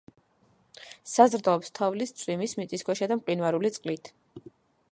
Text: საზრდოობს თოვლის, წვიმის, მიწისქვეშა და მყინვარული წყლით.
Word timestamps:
საზრდოობს 1.11 1.69
თოვლის, 1.79 2.13
წვიმის, 2.21 2.55
მიწისქვეშა 2.61 3.09
და 3.13 3.19
მყინვარული 3.21 3.75
წყლით. 3.77 4.11